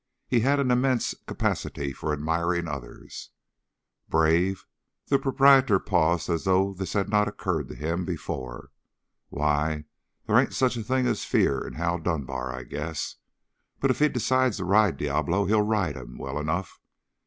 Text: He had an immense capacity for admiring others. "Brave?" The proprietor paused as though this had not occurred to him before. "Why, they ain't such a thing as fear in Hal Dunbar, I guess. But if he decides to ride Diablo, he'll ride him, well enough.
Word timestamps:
He 0.27 0.39
had 0.39 0.59
an 0.59 0.71
immense 0.71 1.13
capacity 1.27 1.93
for 1.93 2.11
admiring 2.11 2.67
others. 2.67 3.29
"Brave?" 4.09 4.65
The 5.05 5.19
proprietor 5.19 5.77
paused 5.77 6.27
as 6.27 6.43
though 6.45 6.73
this 6.73 6.93
had 6.93 7.07
not 7.07 7.27
occurred 7.27 7.67
to 7.67 7.75
him 7.75 8.03
before. 8.03 8.71
"Why, 9.29 9.85
they 10.25 10.33
ain't 10.33 10.55
such 10.55 10.75
a 10.75 10.81
thing 10.83 11.05
as 11.05 11.23
fear 11.23 11.59
in 11.63 11.73
Hal 11.73 11.99
Dunbar, 11.99 12.51
I 12.51 12.63
guess. 12.63 13.17
But 13.79 13.91
if 13.91 13.99
he 13.99 14.09
decides 14.09 14.57
to 14.57 14.65
ride 14.65 14.97
Diablo, 14.97 15.45
he'll 15.45 15.61
ride 15.61 15.95
him, 15.97 16.17
well 16.17 16.39
enough. 16.39 16.79